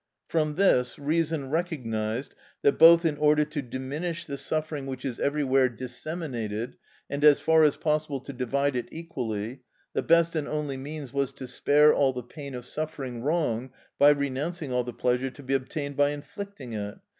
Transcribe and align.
From 0.27 0.55
this 0.55 0.97
reason 0.97 1.51
recognised 1.51 2.33
that 2.63 2.79
both 2.79 3.05
in 3.05 3.17
order 3.17 3.45
to 3.45 3.61
diminish 3.61 4.25
the 4.25 4.35
suffering 4.35 4.87
which 4.87 5.05
is 5.05 5.19
everywhere 5.19 5.69
disseminated, 5.69 6.75
and 7.07 7.23
as 7.23 7.39
far 7.39 7.63
as 7.63 7.77
possible 7.77 8.19
to 8.21 8.33
divide 8.33 8.75
it 8.75 8.89
equally, 8.91 9.61
the 9.93 10.01
best 10.01 10.35
and 10.35 10.47
only 10.47 10.75
means 10.75 11.13
was 11.13 11.31
to 11.33 11.45
spare 11.45 11.93
all 11.93 12.13
the 12.13 12.23
pain 12.23 12.55
of 12.55 12.65
suffering 12.65 13.21
wrong 13.21 13.69
by 13.99 14.09
renouncing 14.09 14.71
all 14.73 14.83
the 14.83 14.91
pleasure 14.91 15.29
to 15.29 15.43
be 15.43 15.53
obtained 15.53 15.95
by 15.95 16.09
inflicting 16.09 16.73
it. 16.73 16.97